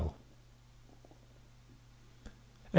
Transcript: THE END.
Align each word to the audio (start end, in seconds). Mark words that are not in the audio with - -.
THE 0.01 0.07
END. 0.07 0.15